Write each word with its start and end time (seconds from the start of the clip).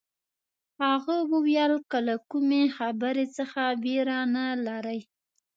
هغه 0.83 1.15
وویل 1.33 1.73
که 1.89 1.99
له 2.07 2.15
کومې 2.29 2.63
خبرې 2.77 3.25
څه 3.35 3.43
بېره 3.83 4.19
نه 4.35 4.45
لرئ. 4.65 4.99